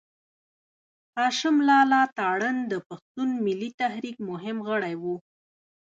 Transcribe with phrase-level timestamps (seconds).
[1.17, 5.03] هاشم لالا تارڼ د پښتون ملي تحريک مهم غړی و.